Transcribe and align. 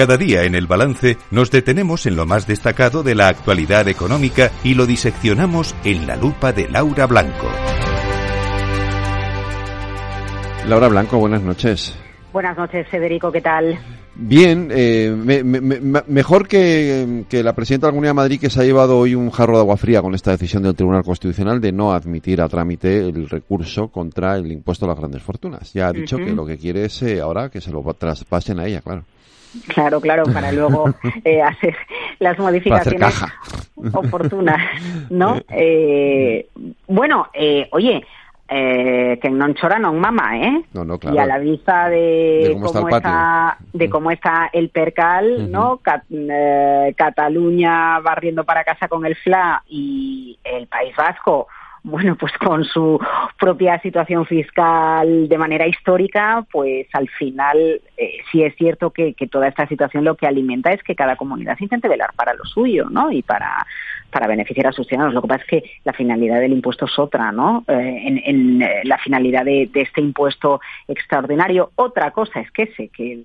Cada 0.00 0.16
día 0.16 0.44
en 0.44 0.54
el 0.54 0.66
balance 0.66 1.18
nos 1.30 1.50
detenemos 1.50 2.06
en 2.06 2.16
lo 2.16 2.24
más 2.24 2.46
destacado 2.46 3.02
de 3.02 3.14
la 3.14 3.28
actualidad 3.28 3.86
económica 3.86 4.50
y 4.64 4.72
lo 4.72 4.86
diseccionamos 4.86 5.76
en 5.84 6.06
la 6.06 6.16
lupa 6.16 6.54
de 6.54 6.70
Laura 6.70 7.06
Blanco. 7.06 7.46
Laura 10.66 10.88
Blanco, 10.88 11.18
buenas 11.18 11.42
noches. 11.42 11.94
Buenas 12.32 12.56
noches, 12.56 12.88
Federico, 12.88 13.30
¿qué 13.30 13.42
tal? 13.42 13.78
Bien, 14.14 14.70
eh, 14.70 15.10
mejor 16.06 16.48
que, 16.48 17.26
la 17.30 17.52
presidenta 17.52 17.86
de 17.86 17.90
la 17.90 17.92
Comunidad 17.92 18.10
de 18.12 18.14
Madrid 18.14 18.40
que 18.40 18.48
se 18.48 18.58
ha 18.58 18.64
llevado 18.64 18.96
hoy 18.96 19.14
un 19.14 19.30
jarro 19.30 19.56
de 19.56 19.60
agua 19.60 19.76
fría 19.76 20.00
con 20.00 20.14
esta 20.14 20.30
decisión 20.30 20.62
del 20.62 20.74
Tribunal 20.74 21.04
Constitucional 21.04 21.60
de 21.60 21.72
no 21.72 21.92
admitir 21.92 22.40
a 22.40 22.48
trámite 22.48 23.00
el 23.00 23.28
recurso 23.28 23.88
contra 23.88 24.36
el 24.36 24.50
impuesto 24.50 24.86
a 24.86 24.88
las 24.88 24.98
grandes 24.98 25.22
fortunas. 25.22 25.74
Ya 25.74 25.88
ha 25.88 25.92
dicho 25.92 26.16
que 26.16 26.32
lo 26.32 26.46
que 26.46 26.56
quiere 26.56 26.86
es 26.86 27.02
eh, 27.02 27.20
ahora 27.20 27.50
que 27.50 27.60
se 27.60 27.70
lo 27.70 27.82
traspasen 27.92 28.60
a 28.60 28.66
ella, 28.66 28.80
claro. 28.80 29.04
Claro, 29.68 30.00
claro, 30.00 30.24
para 30.32 30.52
luego 30.52 30.92
eh, 31.24 31.42
hacer 31.42 31.76
las 32.18 32.38
modificaciones 32.38 33.14
oportunas, 33.92 34.60
¿no? 35.10 35.40
Eh, 35.48 36.48
bueno, 36.86 37.28
eh, 37.34 37.68
oye, 37.72 38.04
eh, 38.52 39.18
que 39.22 39.30
no 39.30 39.52
chora 39.54 39.78
no 39.78 39.92
mama, 39.92 40.36
¿eh? 40.36 40.64
Y 41.12 41.18
a 41.18 41.24
la 41.26 41.38
vista 41.38 41.88
de, 41.88 42.58
cómo, 42.60 42.88
está, 42.88 43.56
de 43.72 43.88
cómo 43.88 44.10
está 44.10 44.50
el 44.52 44.70
percal, 44.70 45.50
¿no? 45.52 45.80
Eh, 46.10 46.92
Cataluña 46.96 48.00
barriendo 48.00 48.42
para 48.42 48.64
casa 48.64 48.88
con 48.88 49.06
el 49.06 49.14
FLA 49.14 49.62
y 49.68 50.36
el 50.42 50.66
País 50.66 50.96
Vasco 50.96 51.46
bueno, 51.82 52.16
pues 52.16 52.32
con 52.38 52.64
su 52.64 53.00
propia 53.38 53.80
situación 53.80 54.26
fiscal 54.26 55.28
de 55.28 55.38
manera 55.38 55.66
histórica, 55.66 56.44
pues 56.50 56.86
al 56.92 57.08
final 57.08 57.80
eh, 57.96 58.18
sí 58.30 58.42
es 58.42 58.54
cierto 58.56 58.90
que, 58.90 59.14
toda 59.30 59.48
esta 59.48 59.66
situación 59.66 60.04
lo 60.04 60.16
que 60.16 60.26
alimenta 60.26 60.72
es 60.72 60.82
que 60.82 60.94
cada 60.94 61.16
comunidad 61.16 61.56
intente 61.60 61.88
velar 61.88 62.12
para 62.14 62.34
lo 62.34 62.44
suyo, 62.44 62.88
¿no? 62.90 63.10
Y 63.10 63.22
para, 63.22 63.66
para 64.10 64.26
beneficiar 64.26 64.66
a 64.66 64.72
sus 64.72 64.86
ciudadanos. 64.86 65.14
Lo 65.14 65.22
que 65.22 65.28
pasa 65.28 65.42
es 65.42 65.48
que 65.48 65.70
la 65.84 65.92
finalidad 65.92 66.40
del 66.40 66.52
impuesto 66.52 66.84
es 66.84 66.98
otra, 66.98 67.32
¿no? 67.32 67.64
Eh, 67.68 68.22
en, 68.24 68.62
eh, 68.62 68.80
la 68.84 68.98
finalidad 68.98 69.44
de, 69.44 69.70
este 69.72 70.00
impuesto 70.00 70.60
extraordinario. 70.88 71.70
Otra 71.76 72.10
cosa 72.10 72.40
es 72.40 72.50
que 72.50 72.66
se 72.74 72.88
quede, 72.88 73.24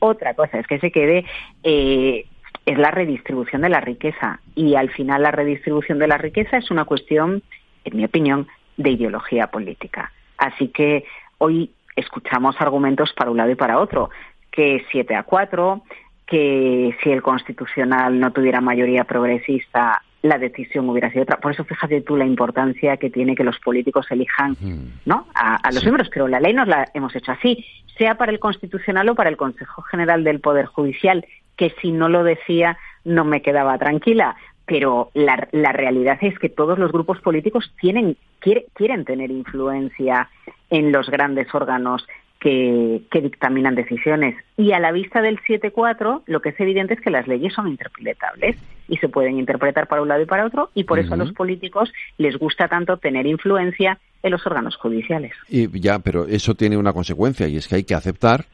otra 0.00 0.34
cosa 0.34 0.58
es 0.58 0.66
que 0.66 0.78
se 0.78 0.90
quede 0.90 1.24
eh, 1.62 2.24
es 2.66 2.78
la 2.78 2.90
redistribución 2.90 3.62
de 3.62 3.68
la 3.68 3.80
riqueza. 3.80 4.40
Y 4.54 4.74
al 4.74 4.90
final 4.90 5.22
la 5.22 5.30
redistribución 5.30 5.98
de 5.98 6.08
la 6.08 6.18
riqueza 6.18 6.56
es 6.56 6.70
una 6.70 6.84
cuestión, 6.84 7.42
en 7.84 7.96
mi 7.96 8.04
opinión, 8.04 8.46
de 8.76 8.90
ideología 8.90 9.48
política. 9.48 10.12
Así 10.38 10.68
que 10.68 11.04
hoy 11.38 11.70
escuchamos 11.96 12.56
argumentos 12.60 13.12
para 13.12 13.30
un 13.30 13.36
lado 13.36 13.50
y 13.50 13.56
para 13.56 13.78
otro, 13.78 14.10
que 14.50 14.84
7 14.90 15.14
a 15.14 15.22
4, 15.22 15.82
que 16.26 16.96
si 17.02 17.10
el 17.10 17.22
constitucional 17.22 18.18
no 18.18 18.32
tuviera 18.32 18.60
mayoría 18.60 19.04
progresista, 19.04 20.02
la 20.22 20.38
decisión 20.38 20.88
hubiera 20.88 21.10
sido 21.10 21.24
otra. 21.24 21.38
Por 21.38 21.52
eso 21.52 21.64
fíjate 21.64 22.00
tú 22.00 22.16
la 22.16 22.24
importancia 22.24 22.96
que 22.96 23.10
tiene 23.10 23.34
que 23.34 23.44
los 23.44 23.58
políticos 23.58 24.06
elijan 24.10 24.56
¿no? 25.04 25.26
a, 25.34 25.70
los 25.72 25.82
miembros, 25.82 26.08
pero 26.12 26.28
la 26.28 26.40
ley 26.40 26.54
nos 26.54 26.68
la 26.68 26.88
hemos 26.94 27.14
hecho 27.14 27.32
así, 27.32 27.64
sea 27.98 28.14
para 28.14 28.32
el 28.32 28.38
constitucional 28.38 29.08
o 29.08 29.14
para 29.14 29.30
el 29.30 29.36
Consejo 29.36 29.82
General 29.82 30.22
del 30.24 30.40
Poder 30.40 30.66
Judicial 30.66 31.26
que 31.56 31.74
si 31.82 31.92
no 31.92 32.08
lo 32.08 32.24
decía 32.24 32.78
no 33.04 33.24
me 33.24 33.42
quedaba 33.42 33.76
tranquila. 33.78 34.36
Pero 34.64 35.10
la, 35.12 35.48
la 35.50 35.72
realidad 35.72 36.18
es 36.20 36.38
que 36.38 36.48
todos 36.48 36.78
los 36.78 36.92
grupos 36.92 37.20
políticos 37.20 37.74
tienen, 37.80 38.16
quieren 38.38 39.04
tener 39.04 39.30
influencia 39.32 40.28
en 40.70 40.92
los 40.92 41.10
grandes 41.10 41.52
órganos 41.52 42.06
que, 42.42 43.02
que, 43.10 43.20
dictaminan 43.20 43.76
decisiones. 43.76 44.34
Y 44.56 44.72
a 44.72 44.80
la 44.80 44.90
vista 44.90 45.22
del 45.22 45.38
7.4, 45.38 46.22
lo 46.26 46.40
que 46.40 46.48
es 46.48 46.58
evidente 46.58 46.94
es 46.94 47.00
que 47.00 47.10
las 47.10 47.28
leyes 47.28 47.54
son 47.54 47.68
interpretables 47.68 48.56
y 48.88 48.96
se 48.96 49.08
pueden 49.08 49.38
interpretar 49.38 49.86
para 49.86 50.02
un 50.02 50.08
lado 50.08 50.22
y 50.22 50.26
para 50.26 50.44
otro, 50.44 50.70
y 50.74 50.82
por 50.82 50.98
eso 50.98 51.14
a 51.14 51.16
los 51.16 51.32
políticos 51.32 51.92
les 52.18 52.36
gusta 52.36 52.66
tanto 52.66 52.96
tener 52.96 53.26
influencia 53.26 53.98
en 54.24 54.32
los 54.32 54.44
órganos 54.44 54.76
judiciales. 54.76 55.32
Y 55.48 55.80
ya, 55.80 56.00
pero 56.00 56.26
eso 56.26 56.54
tiene 56.54 56.76
una 56.76 56.92
consecuencia, 56.92 57.46
y 57.46 57.56
es 57.56 57.68
que 57.68 57.76
hay 57.76 57.84
que 57.84 57.94
aceptar 57.94 58.46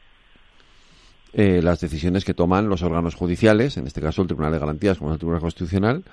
eh, 1.33 1.61
las 1.63 1.81
decisiones 1.81 2.25
que 2.25 2.35
toman 2.35 2.69
los 2.69 2.83
órganos 2.83 3.15
judiciales, 3.15 3.77
en 3.77 3.87
este 3.87 4.01
caso 4.01 4.21
el 4.21 4.27
Tribunal 4.27 4.51
de 4.51 4.59
Garantías 4.59 4.99
como 4.99 5.11
el 5.11 5.17
Tribunal 5.17 5.41
Constitucional, 5.41 6.03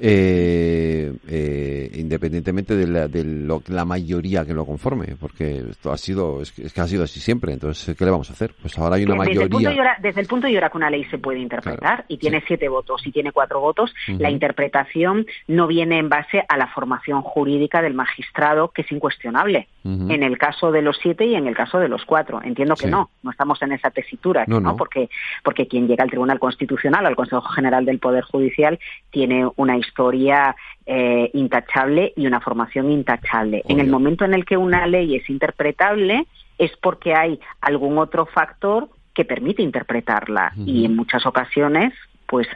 eh, 0.00 1.12
eh, 1.28 1.90
independientemente 1.94 2.76
de, 2.76 2.86
la, 2.86 3.08
de 3.08 3.24
lo, 3.24 3.62
la 3.68 3.84
mayoría 3.84 4.44
que 4.44 4.54
lo 4.54 4.64
conforme, 4.64 5.16
porque 5.18 5.64
esto 5.70 5.92
ha 5.92 5.98
sido, 5.98 6.40
es 6.42 6.52
que, 6.52 6.80
ha 6.80 6.86
sido 6.86 7.04
así 7.04 7.20
siempre, 7.20 7.52
entonces, 7.52 7.96
¿qué 7.96 8.04
le 8.04 8.10
vamos 8.10 8.30
a 8.30 8.32
hacer? 8.32 8.54
Pues 8.60 8.78
ahora 8.78 8.96
hay 8.96 9.04
una 9.04 9.14
desde 9.14 9.18
mayoría. 9.18 9.42
El 9.44 9.50
punto 9.50 9.70
y 9.70 9.78
hora, 9.78 9.96
desde 10.00 10.20
el 10.20 10.26
punto 10.26 10.46
de 10.46 10.56
hora 10.56 10.70
que 10.70 10.76
una 10.76 10.90
ley 10.90 11.04
se 11.06 11.18
puede 11.18 11.40
interpretar 11.40 12.04
y 12.08 12.18
tiene 12.18 12.42
siete 12.46 12.68
votos 12.68 13.06
y 13.06 13.12
tiene 13.12 13.32
cuatro 13.32 13.60
votos, 13.60 13.92
la 14.06 14.30
interpretación 14.30 15.26
no 15.48 15.66
viene 15.66 15.98
en 15.98 16.08
base 16.08 16.44
a 16.48 16.56
la 16.56 16.68
formación 16.68 17.22
jurídica 17.22 17.82
del 17.82 17.94
magistrado, 17.94 18.68
que 18.68 18.82
es 18.82 18.92
incuestionable, 18.92 19.68
en 19.84 20.22
el 20.22 20.38
caso 20.38 20.70
de 20.70 20.82
los 20.82 20.98
siete 21.02 21.26
y 21.26 21.34
en 21.34 21.46
el 21.46 21.56
caso 21.56 21.78
de 21.78 21.88
los 21.88 22.04
cuatro. 22.04 22.40
Entiendo 22.42 22.76
que 22.76 22.88
no, 22.88 23.10
no 23.22 23.30
estamos 23.30 23.60
en 23.62 23.72
esa 23.72 23.90
tesitura, 23.90 24.44
no, 24.46 24.76
Porque, 24.76 25.08
porque 25.42 25.66
quien 25.66 25.88
llega 25.88 26.04
al 26.04 26.10
Tribunal 26.10 26.38
Constitucional, 26.38 27.06
al 27.06 27.16
Consejo 27.16 27.42
General 27.42 27.84
del 27.84 27.98
Poder 27.98 28.22
Judicial, 28.24 28.78
tiene 29.10 29.48
una 29.56 29.76
historia 29.76 29.87
eh, 30.86 31.30
intachable 31.34 32.12
y 32.16 32.26
una 32.26 32.40
formación 32.40 32.90
intachable. 32.90 33.62
En 33.68 33.80
el 33.80 33.88
momento 33.88 34.24
en 34.24 34.34
el 34.34 34.44
que 34.44 34.56
una 34.56 34.86
ley 34.86 35.16
es 35.16 35.28
interpretable 35.28 36.26
es 36.58 36.72
porque 36.82 37.14
hay 37.14 37.38
algún 37.60 37.98
otro 37.98 38.26
factor 38.26 38.88
que 39.14 39.24
permite 39.24 39.62
interpretarla. 39.62 40.52
Y 40.64 40.84
en 40.84 40.96
muchas 40.96 41.26
ocasiones 41.26 41.92
pues 42.28 42.46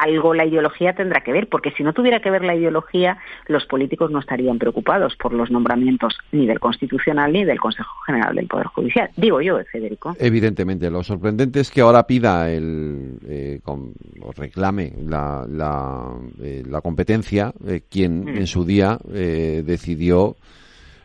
algo 0.00 0.34
la 0.34 0.44
ideología 0.44 0.94
tendrá 0.94 1.20
que 1.20 1.32
ver, 1.32 1.48
porque 1.48 1.72
si 1.72 1.82
no 1.82 1.92
tuviera 1.92 2.20
que 2.20 2.30
ver 2.30 2.44
la 2.44 2.54
ideología, 2.54 3.18
los 3.46 3.66
políticos 3.66 4.10
no 4.10 4.20
estarían 4.20 4.58
preocupados 4.58 5.16
por 5.16 5.32
los 5.32 5.50
nombramientos 5.50 6.18
ni 6.32 6.46
del 6.46 6.60
Constitucional 6.60 7.32
ni 7.32 7.44
del 7.44 7.60
Consejo 7.60 7.94
General 8.06 8.34
del 8.34 8.46
Poder 8.46 8.66
Judicial. 8.66 9.10
Digo 9.16 9.40
yo, 9.40 9.58
Federico. 9.70 10.14
Evidentemente, 10.18 10.90
lo 10.90 11.02
sorprendente 11.02 11.60
es 11.60 11.70
que 11.70 11.80
ahora 11.80 12.06
pida 12.06 12.50
el, 12.50 13.18
eh, 13.28 13.60
o 13.64 14.32
reclame 14.36 14.92
la, 15.06 15.44
la, 15.48 16.12
eh, 16.42 16.62
competencia 16.82 17.52
eh, 17.66 17.82
quien 17.90 18.24
mm. 18.24 18.28
en 18.28 18.46
su 18.46 18.64
día 18.64 18.98
decidió 19.06 20.36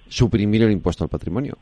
suprimir 0.07 0.63
el 0.63 0.71
impuesto 0.71 1.03
al 1.03 1.09
patrimonio. 1.09 1.57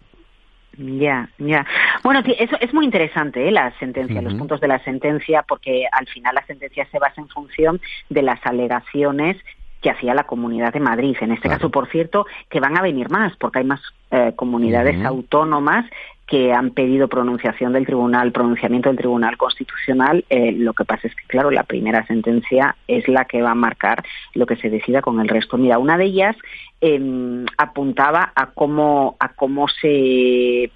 Ya, 0.77 1.29
ya. 1.39 1.65
Bueno, 2.03 2.21
eso 2.25 2.55
es 2.59 2.73
muy 2.73 2.85
interesante 2.85 3.47
¿eh? 3.47 3.51
la 3.51 3.77
sentencia, 3.79 4.21
los 4.21 4.33
puntos 4.35 4.61
de 4.61 4.67
la 4.67 4.83
sentencia, 4.83 5.43
porque 5.43 5.85
al 5.91 6.07
final 6.07 6.35
la 6.35 6.45
sentencia 6.45 6.87
se 6.91 6.99
basa 6.99 7.21
en 7.21 7.27
función 7.27 7.81
de 8.09 8.21
las 8.21 8.39
alegaciones 8.45 9.37
que 9.81 9.89
hacía 9.89 10.13
la 10.13 10.25
Comunidad 10.25 10.73
de 10.73 10.79
Madrid. 10.79 11.15
En 11.21 11.31
este 11.31 11.49
caso, 11.49 11.69
por 11.69 11.89
cierto, 11.89 12.25
que 12.49 12.59
van 12.59 12.77
a 12.77 12.81
venir 12.81 13.09
más, 13.09 13.35
porque 13.37 13.59
hay 13.59 13.65
más 13.65 13.81
eh, 14.11 14.33
comunidades 14.35 15.03
autónomas 15.05 15.85
que 16.27 16.53
han 16.53 16.71
pedido 16.71 17.07
pronunciación 17.07 17.73
del 17.73 17.87
tribunal, 17.87 18.31
pronunciamiento 18.31 18.89
del 18.89 18.97
Tribunal 18.97 19.35
Constitucional. 19.37 20.25
Eh, 20.29 20.51
lo 20.51 20.73
que 20.73 20.85
pasa 20.85 21.07
es 21.07 21.15
que, 21.15 21.23
claro, 21.27 21.49
la 21.49 21.63
primera 21.63 22.05
sentencia 22.05 22.75
es 22.87 23.07
la 23.07 23.25
que 23.25 23.41
va 23.41 23.51
a 23.51 23.55
marcar 23.55 24.03
lo 24.35 24.45
que 24.45 24.57
se 24.57 24.69
decida 24.69 25.01
con 25.01 25.19
el 25.19 25.27
resto. 25.27 25.57
Mira, 25.57 25.79
una 25.79 25.97
de 25.97 26.05
ellas 26.05 26.35
em, 26.81 27.45
apuntaba 27.57 28.31
a 28.35 28.47
cómo, 28.47 29.15
a 29.19 29.29
cómo 29.29 29.67
se 29.67 30.71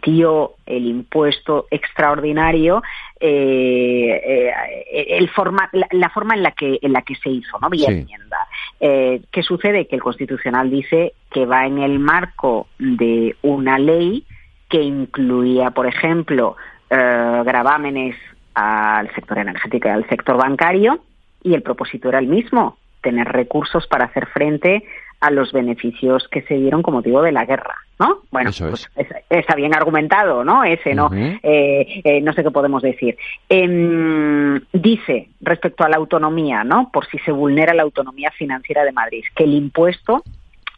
metió 0.00 0.54
el 0.66 0.86
impuesto 0.86 1.66
extraordinario 1.70 2.82
eh, 3.18 4.52
eh, 4.90 5.06
el 5.18 5.28
forma, 5.28 5.68
la, 5.72 6.08
forma 6.10 6.34
en 6.34 6.42
la 6.42 6.52
que 6.52 6.78
en 6.80 6.92
la 6.92 7.02
que 7.02 7.14
se 7.16 7.30
hizo 7.30 7.58
no 7.60 7.68
vía 7.68 7.88
enmienda. 7.88 8.46
Eh, 8.80 9.22
qué 9.30 9.42
sucede 9.42 9.86
que 9.86 9.96
el 9.96 10.02
constitucional 10.02 10.70
dice 10.70 11.12
que 11.30 11.44
va 11.44 11.66
en 11.66 11.78
el 11.78 11.98
marco 11.98 12.68
de 12.78 13.36
una 13.42 13.78
ley 13.78 14.24
que 14.68 14.80
incluía 14.80 15.70
por 15.70 15.86
ejemplo 15.86 16.56
eh, 16.88 17.42
gravámenes 17.44 18.16
al 18.54 19.12
sector 19.14 19.38
energético 19.38 19.88
y 19.88 19.90
al 19.90 20.08
sector 20.08 20.36
bancario 20.36 21.00
y 21.42 21.54
el 21.54 21.62
propósito 21.62 22.08
era 22.08 22.18
el 22.18 22.26
mismo 22.26 22.76
tener 23.02 23.28
recursos 23.28 23.86
para 23.86 24.06
hacer 24.06 24.26
frente 24.26 24.84
a 25.20 25.30
los 25.30 25.52
beneficios 25.52 26.26
que 26.28 26.42
se 26.42 26.54
dieron 26.54 26.82
como 26.82 26.98
motivo 26.98 27.20
de 27.20 27.32
la 27.32 27.44
guerra, 27.44 27.76
¿no? 27.98 28.20
Bueno, 28.30 28.50
pues 28.58 28.90
está 29.28 29.54
bien 29.54 29.74
argumentado, 29.74 30.44
¿no? 30.44 30.64
Ese, 30.64 30.94
¿no? 30.94 31.10
Eh, 31.14 32.00
eh, 32.04 32.20
no 32.22 32.32
sé 32.32 32.42
qué 32.42 32.50
podemos 32.50 32.82
decir. 32.82 33.18
Em, 33.48 34.60
dice, 34.72 35.28
respecto 35.42 35.84
a 35.84 35.90
la 35.90 35.96
autonomía, 35.96 36.64
¿no? 36.64 36.90
Por 36.90 37.06
si 37.06 37.18
se 37.18 37.32
vulnera 37.32 37.74
la 37.74 37.82
autonomía 37.82 38.30
financiera 38.30 38.82
de 38.82 38.92
Madrid, 38.92 39.24
que 39.34 39.44
el 39.44 39.52
impuesto 39.52 40.22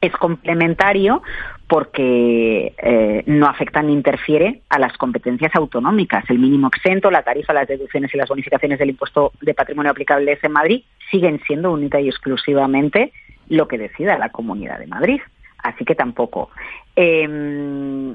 es 0.02 0.12
complementario 0.16 1.22
porque 1.68 2.74
eh, 2.76 3.22
no 3.26 3.46
afecta 3.46 3.80
ni 3.80 3.94
interfiere 3.94 4.60
a 4.68 4.78
las 4.78 4.98
competencias 4.98 5.54
autonómicas. 5.54 6.28
El 6.28 6.38
mínimo 6.38 6.68
exento, 6.68 7.10
la 7.10 7.22
tarifa, 7.22 7.54
las 7.54 7.68
deducciones 7.68 8.12
y 8.12 8.18
las 8.18 8.28
bonificaciones 8.28 8.78
del 8.78 8.90
impuesto 8.90 9.32
de 9.40 9.54
patrimonio 9.54 9.92
aplicables 9.92 10.42
en 10.44 10.52
Madrid 10.52 10.82
siguen 11.10 11.40
siendo 11.46 11.72
única 11.72 12.00
y 12.00 12.08
exclusivamente 12.08 13.12
lo 13.48 13.68
que 13.68 13.78
decida 13.78 14.18
la 14.18 14.28
Comunidad 14.30 14.78
de 14.80 14.88
Madrid. 14.88 15.20
Así 15.62 15.84
que 15.84 15.94
tampoco. 15.94 16.50
Em, 16.96 18.14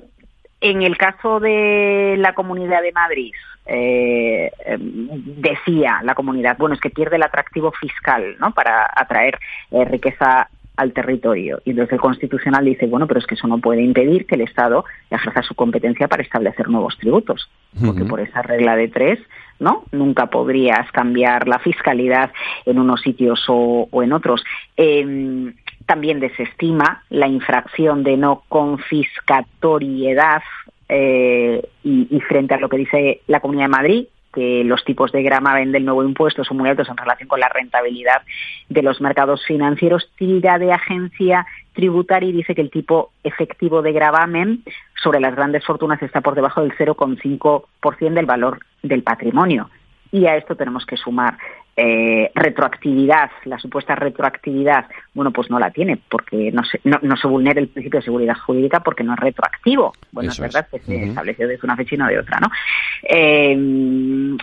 En 0.59 0.81
el 0.81 0.97
caso 0.97 1.39
de 1.39 2.15
la 2.17 2.33
Comunidad 2.33 2.81
de 2.81 2.91
Madrid, 2.91 3.31
eh, 3.67 4.49
em, 4.65 5.07
decía 5.39 5.99
la 6.03 6.15
comunidad, 6.15 6.57
bueno, 6.57 6.73
es 6.73 6.81
que 6.81 6.89
pierde 6.89 7.17
el 7.17 7.23
atractivo 7.23 7.71
fiscal 7.71 8.35
¿no? 8.39 8.51
para 8.51 8.89
atraer 8.95 9.37
eh, 9.71 9.85
riqueza 9.85 10.49
al 10.77 10.93
territorio. 10.93 11.59
Y 11.65 11.71
entonces 11.71 11.93
el 11.93 11.99
Constitucional 11.99 12.63
dice, 12.63 12.85
bueno, 12.85 13.07
pero 13.07 13.19
es 13.19 13.25
que 13.25 13.35
eso 13.35 13.47
no 13.47 13.57
puede 13.57 13.81
impedir 13.81 14.25
que 14.25 14.35
el 14.35 14.41
Estado 14.41 14.85
ejerza 15.09 15.41
su 15.41 15.55
competencia 15.55 16.07
para 16.07 16.23
establecer 16.23 16.69
nuevos 16.69 16.97
tributos, 16.97 17.49
porque 17.83 18.05
por 18.05 18.19
esa 18.19 18.41
regla 18.43 18.75
de 18.75 18.87
tres, 18.87 19.19
¿no? 19.59 19.83
Nunca 19.91 20.27
podrías 20.27 20.89
cambiar 20.91 21.47
la 21.47 21.59
fiscalidad 21.59 22.31
en 22.65 22.79
unos 22.79 23.01
sitios 23.01 23.43
o, 23.47 23.89
en 24.03 24.13
otros. 24.13 24.43
Em, 24.77 25.53
también 25.85 26.19
desestima 26.19 27.03
la 27.09 27.27
infracción 27.27 28.03
de 28.03 28.17
no 28.17 28.43
confiscatoriedad 28.47 30.43
eh, 30.89 31.67
y, 31.83 32.07
y, 32.15 32.19
frente 32.21 32.53
a 32.53 32.59
lo 32.59 32.69
que 32.69 32.77
dice 32.77 33.21
la 33.27 33.39
Comunidad 33.39 33.65
de 33.65 33.69
Madrid, 33.69 34.07
que 34.33 34.63
los 34.63 34.83
tipos 34.83 35.11
de 35.11 35.23
gravamen 35.23 35.71
del 35.71 35.85
nuevo 35.85 36.03
impuesto 36.03 36.43
son 36.43 36.57
muy 36.57 36.69
altos 36.69 36.89
en 36.89 36.97
relación 36.97 37.27
con 37.27 37.39
la 37.39 37.49
rentabilidad 37.49 38.21
de 38.69 38.83
los 38.83 39.01
mercados 39.01 39.45
financieros, 39.45 40.11
tira 40.15 40.59
de 40.59 40.71
agencia 40.71 41.45
tributaria 41.73 42.29
y 42.29 42.33
dice 42.33 42.55
que 42.55 42.61
el 42.61 42.71
tipo 42.71 43.11
efectivo 43.23 43.81
de 43.81 43.93
gravamen 43.93 44.63
sobre 45.01 45.19
las 45.19 45.35
grandes 45.35 45.65
fortunas 45.65 46.01
está 46.01 46.21
por 46.21 46.35
debajo 46.35 46.61
del 46.61 46.75
0,5% 46.75 48.13
del 48.13 48.25
valor 48.25 48.59
del 48.83 49.03
patrimonio. 49.03 49.69
Y 50.11 50.25
a 50.25 50.35
esto 50.35 50.55
tenemos 50.55 50.85
que 50.85 50.97
sumar 50.97 51.37
eh, 51.79 52.31
retroactividad, 52.33 53.29
la 53.45 53.59
supuesta 53.59 53.93
retroactividad, 53.93 54.85
bueno, 55.13 55.29
pues 55.29 55.51
no 55.51 55.59
la 55.59 55.69
tiene, 55.69 55.99
porque 56.09 56.51
no 56.51 56.63
se, 56.63 56.81
no, 56.83 57.15
se 57.15 57.27
vulnera 57.27 57.59
el 57.59 57.67
principio 57.67 57.99
de 57.99 58.05
seguridad 58.05 58.35
jurídica 58.35 58.79
porque 58.79 59.03
no 59.03 59.13
es 59.13 59.19
retroactivo. 59.19 59.93
Bueno, 60.11 60.31
es 60.31 60.39
verdad 60.39 60.67
que 60.71 60.79
se 60.79 61.03
estableció 61.03 61.47
desde 61.47 61.63
una 61.67 61.75
fecha 61.75 61.93
y 61.93 61.97
no 61.99 62.07
de 62.07 62.17
otra, 62.17 62.39
¿no? 62.39 62.47
Eh, 63.03 63.55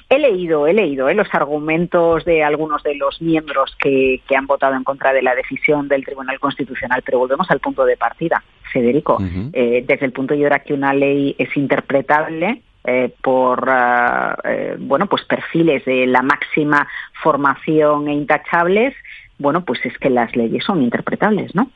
he 0.08 0.18
leído, 0.20 0.68
he 0.68 0.74
leído 0.74 1.08
eh, 1.08 1.14
los 1.14 1.26
argumentos 1.34 2.24
de 2.24 2.44
algunos 2.44 2.84
de 2.84 2.94
los 2.94 3.20
miembros 3.20 3.74
que, 3.80 4.20
que, 4.28 4.36
han 4.36 4.46
votado 4.46 4.76
en 4.76 4.84
contra 4.84 5.12
de 5.12 5.22
la 5.22 5.34
decisión 5.34 5.88
del 5.88 6.04
Tribunal 6.04 6.38
Constitucional, 6.38 7.02
pero 7.04 7.18
volvemos 7.18 7.50
al 7.50 7.58
punto 7.58 7.84
de 7.84 7.96
partida, 7.96 8.44
Federico. 8.72 9.18
desde 9.20 10.04
el 10.04 10.12
punto 10.12 10.34
de 10.34 10.40
vista 10.40 10.60
que 10.60 10.72
una 10.72 10.94
ley 10.94 11.34
es 11.36 11.56
interpretable, 11.56 12.62
eh, 12.84 13.14
por 13.22 13.68
ah, 13.68 14.36
eh, 14.44 14.76
bueno 14.78 15.06
pues 15.06 15.24
perfiles 15.24 15.84
de 15.84 16.06
la 16.06 16.22
máxima 16.22 16.86
formación 17.22 18.08
e 18.08 18.12
intachables 18.12 18.94
bueno 19.38 19.64
pues 19.64 19.80
es 19.84 19.96
que 19.98 20.10
las 20.10 20.34
leyes 20.36 20.64
son 20.64 20.82
interpretables 20.82 21.54
no 21.54 21.70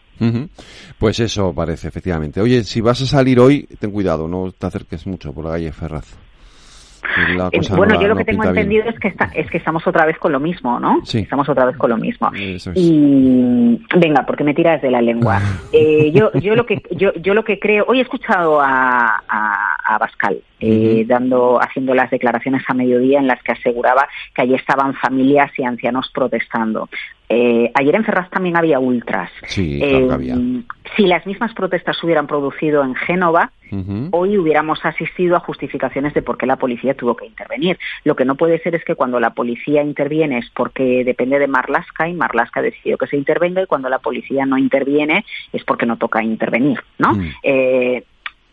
pues 0.98 1.20
eso 1.20 1.54
parece 1.54 1.88
efectivamente 1.88 2.40
oye 2.40 2.64
si 2.64 2.80
vas 2.80 3.00
a 3.02 3.06
salir 3.06 3.38
hoy 3.40 3.66
ten 3.78 3.90
cuidado 3.90 4.28
no 4.28 4.52
te 4.52 4.66
acerques 4.66 5.06
mucho 5.06 5.32
por 5.32 5.44
la 5.44 5.52
calle 5.52 5.72
Ferraz 5.72 6.18
eh, 7.16 7.60
bueno, 7.76 8.00
yo 8.00 8.08
lo 8.08 8.16
que 8.16 8.24
tengo 8.24 8.44
entendido 8.44 8.84
es 8.88 8.98
que 8.98 9.14
es 9.34 9.50
que 9.50 9.58
estamos 9.58 9.86
otra 9.86 10.04
vez 10.04 10.18
con 10.18 10.32
lo 10.32 10.40
mismo, 10.40 10.78
¿no? 10.78 11.00
Sí. 11.04 11.20
Estamos 11.20 11.48
otra 11.48 11.64
vez 11.66 11.76
con 11.76 11.90
lo 11.90 11.96
mismo. 11.96 12.30
Y 12.74 13.80
venga, 13.96 14.24
porque 14.26 14.44
me 14.44 14.54
tiras 14.54 14.82
de 14.82 14.90
la 14.90 15.00
lengua. 15.00 15.40
Eh, 15.70 16.10
yo, 16.12 16.32
yo 16.32 16.54
lo 16.54 16.64
que 16.64 16.82
yo, 16.92 17.12
yo 17.14 17.34
lo 17.34 17.44
que 17.44 17.58
creo, 17.58 17.84
hoy 17.86 17.98
he 17.98 18.02
escuchado 18.02 18.60
a, 18.60 19.22
a, 19.28 19.67
a 19.88 19.98
Bascal 19.98 20.42
eh, 20.60 21.04
dando, 21.06 21.60
haciendo 21.62 21.94
las 21.94 22.10
declaraciones 22.10 22.62
a 22.68 22.74
mediodía 22.74 23.18
en 23.18 23.26
las 23.26 23.42
que 23.42 23.52
aseguraba 23.52 24.06
que 24.34 24.42
allí 24.42 24.54
estaban 24.54 24.94
familias 24.94 25.50
y 25.56 25.64
ancianos 25.64 26.10
protestando. 26.12 26.88
Eh, 27.30 27.70
ayer 27.74 27.94
en 27.94 28.04
Ferraz 28.04 28.28
también 28.30 28.56
había 28.56 28.78
ultras. 28.78 29.30
Sí, 29.46 29.80
eh, 29.82 30.08
había. 30.10 30.36
Si 30.96 31.06
las 31.06 31.26
mismas 31.26 31.54
protestas 31.54 32.02
hubieran 32.02 32.26
producido 32.26 32.82
en 32.82 32.94
Génova, 32.94 33.52
hoy 34.12 34.38
hubiéramos 34.38 34.82
asistido 34.84 35.36
a 35.36 35.40
justificaciones 35.40 36.14
de 36.14 36.22
por 36.22 36.38
qué 36.38 36.46
la 36.46 36.56
policía 36.56 36.94
tuvo 36.94 37.14
que 37.14 37.26
intervenir. 37.26 37.78
Lo 38.04 38.16
que 38.16 38.24
no 38.24 38.34
puede 38.34 38.58
ser 38.60 38.74
es 38.74 38.84
que 38.84 38.94
cuando 38.94 39.20
la 39.20 39.30
policía 39.30 39.82
interviene 39.82 40.38
es 40.38 40.50
porque 40.50 41.04
depende 41.04 41.38
de 41.38 41.46
Marlaska 41.48 42.08
y 42.08 42.14
Marlaska 42.14 42.62
decidió 42.62 42.96
que 42.96 43.06
se 43.06 43.16
intervenga 43.16 43.62
y 43.62 43.66
cuando 43.66 43.90
la 43.90 43.98
policía 43.98 44.46
no 44.46 44.56
interviene 44.56 45.24
es 45.52 45.64
porque 45.64 45.86
no 45.86 45.98
toca 45.98 46.22
intervenir, 46.22 46.80
¿no? 46.98 47.12
Eh, 47.42 48.04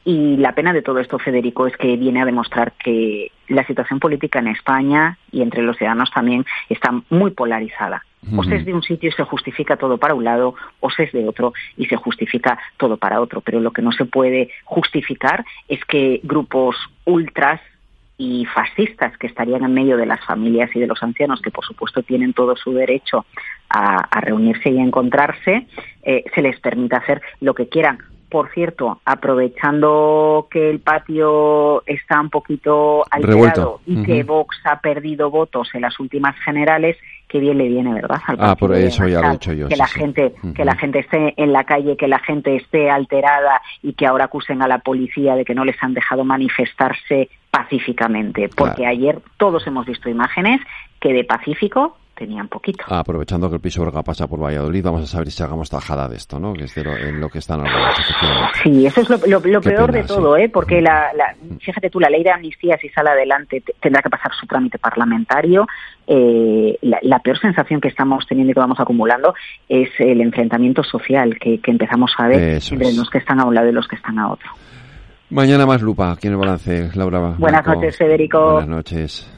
y 0.08 0.38
la 0.38 0.54
pena 0.54 0.72
de 0.72 0.84
todo 0.84 1.00
esto, 1.00 1.18
Federico, 1.18 1.66
es 1.66 1.76
que 1.78 1.98
viene 1.98 2.22
a 2.22 2.26
demostrar 2.26 2.74
que 2.74 3.32
la 3.48 3.66
situación 3.66 4.00
política 4.00 4.38
en 4.38 4.50
España 4.50 5.18
y 5.32 5.42
entre 5.42 5.64
los 5.64 5.78
ciudadanos 5.78 6.12
también 6.12 6.46
está 6.70 6.92
muy 7.10 7.32
polarizada. 7.32 8.06
O 8.36 8.44
se 8.44 8.56
es 8.56 8.66
de 8.66 8.74
un 8.74 8.82
sitio 8.82 9.10
y 9.10 9.12
se 9.12 9.24
justifica 9.24 9.78
todo 9.78 9.98
para 9.98 10.16
un 10.16 10.24
lado, 10.24 10.56
o 10.80 10.90
se 10.90 11.04
es 11.04 11.12
de 11.12 11.28
otro 11.28 11.54
y 11.78 11.86
se 11.86 11.96
justifica 11.96 12.58
todo 12.78 12.98
para 12.98 13.20
otro. 13.20 13.42
Pero 13.42 13.60
lo 13.60 13.72
que 13.72 13.84
no 13.84 13.92
se 13.92 14.06
puede 14.06 14.50
justificar 14.64 15.44
es 15.68 15.84
que 15.86 16.22
grupos 16.24 16.76
ultras 17.06 17.62
y 18.18 18.46
fascistas 18.46 19.16
que 19.18 19.28
estarían 19.28 19.64
en 19.64 19.74
medio 19.74 19.98
de 19.98 20.06
las 20.06 20.24
familias 20.24 20.70
y 20.76 20.80
de 20.80 20.88
los 20.88 21.02
ancianos, 21.04 21.42
que 21.42 21.52
por 21.52 21.66
supuesto 21.66 22.02
tienen 22.02 22.34
todo 22.34 22.56
su 22.56 22.74
derecho 22.74 23.26
a, 23.70 24.20
reunirse 24.22 24.70
y 24.70 24.80
a 24.80 24.84
encontrarse, 24.84 25.68
eh, 26.04 26.24
se 26.34 26.42
les 26.42 26.60
permita 26.60 26.98
hacer 26.98 27.22
lo 27.42 27.54
que 27.54 27.68
quieran 27.70 28.00
por 28.30 28.50
cierto, 28.52 29.00
aprovechando 29.06 30.48
que 30.50 30.70
el 30.70 30.80
patio 30.80 31.84
está 31.86 32.20
un 32.20 32.30
poquito 32.30 33.04
alterado 33.10 33.82
y 33.86 34.04
que 34.04 34.24
Vox 34.24 34.58
ha 34.66 34.80
perdido 34.80 35.30
votos 35.30 35.70
en 35.74 35.82
las 35.82 36.00
últimas 36.00 36.36
generales, 36.40 36.98
qué 37.28 37.40
bien 37.40 37.58
le 37.58 37.68
viene, 37.68 37.94
¿verdad? 37.94 38.20
ah, 38.40 38.56
por 38.56 38.74
eso 38.76 39.08
ya 39.08 39.22
lo 39.22 39.28
he 39.28 39.32
dicho 39.32 39.54
yo. 39.54 39.68
Que 39.68 39.76
la 39.76 39.88
gente, 39.88 40.34
que 40.56 40.66
la 40.66 40.76
gente 40.76 41.00
esté 41.00 41.34
en 41.38 41.54
la 41.54 41.64
calle, 41.64 41.98
que 41.98 42.08
la 42.08 42.20
gente 42.20 42.56
esté 42.56 42.90
alterada 42.90 43.62
y 43.82 43.94
que 43.94 44.06
ahora 44.06 44.26
acusen 44.26 44.62
a 44.62 44.68
la 44.68 44.80
policía 44.80 45.36
de 45.36 45.46
que 45.46 45.56
no 45.56 45.64
les 45.64 45.82
han 45.82 45.94
dejado 45.94 46.24
manifestarse 46.24 47.30
pacíficamente, 47.52 48.50
porque 48.50 48.86
ayer 48.86 49.20
todos 49.38 49.66
hemos 49.68 49.86
visto 49.86 50.10
imágenes 50.10 50.60
que 51.00 51.14
de 51.14 51.24
pacífico 51.24 51.98
tenían 52.16 52.48
poquito. 52.48 52.84
Ah, 52.88 53.00
aprovechando 53.00 53.50
que 53.50 53.56
el 53.56 53.62
piso 53.62 53.82
Orga 53.82 54.02
pasa 54.02 54.28
por 54.28 54.42
Valladolid, 54.42 54.84
vamos 54.84 55.04
a 55.04 55.08
saber 55.08 55.30
si 55.30 55.44
hagamos 55.44 55.70
tajada 55.70 56.08
de 56.08 56.16
esto, 56.16 56.40
¿no? 56.40 56.54
Que 56.54 56.64
es 56.64 56.78
lo, 56.78 56.96
en 56.96 57.20
lo 57.20 57.30
que 57.30 57.40
están 57.40 57.60
hablando, 57.60 57.92
Sí, 58.64 58.86
eso 58.86 59.02
es 59.02 59.10
lo, 59.28 59.42
peor 59.42 59.92
de 59.92 60.04
todo, 60.04 60.38
¿eh? 60.38 60.50
Porque 60.50 60.82
la, 60.82 61.12
fíjate 61.60 61.90
tú, 61.90 62.00
la 62.00 62.10
ley 62.10 62.24
de 62.24 62.32
amnistía, 62.32 62.78
si 62.82 62.90
sale 62.90 63.12
adelante, 63.12 63.62
tendrá 63.80 64.02
que 64.02 64.10
pasar 64.10 64.32
su 64.40 64.48
trámite 64.48 64.80
parlamentario. 64.80 65.68
Eh, 66.08 66.78
la, 66.82 67.20
peor 67.20 67.40
sensación 67.40 67.82
que 67.82 67.90
estamos 67.90 68.26
teniendo 68.28 68.52
y 68.52 68.54
que 68.54 68.60
vamos 68.60 68.80
acumulando 68.80 69.34
es 69.68 69.90
el 70.00 70.22
enfrentamiento 70.22 70.84
social 70.84 71.38
que, 71.40 71.60
empezamos 71.66 72.12
a 72.18 72.28
ver 72.28 72.60
entre 72.72 72.94
los 72.94 73.10
que 73.10 73.18
están 73.18 73.40
a 73.40 73.46
un 73.46 73.56
lado 73.56 73.70
y 73.70 73.72
los 73.72 73.88
que 73.88 73.96
están 73.96 74.18
a 74.20 74.32
otro. 74.32 74.50
Mañana 75.30 75.66
más 75.66 75.82
lupa 75.82 76.12
aquí 76.12 76.28
en 76.28 76.34
el 76.34 76.40
balance, 76.40 76.92
Laura. 76.94 77.36
Buenas 77.38 77.66
noches, 77.66 77.98
Federico. 77.98 78.54
Buenas 78.54 78.70
noches. 78.70 79.35